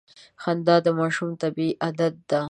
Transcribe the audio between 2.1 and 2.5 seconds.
دی.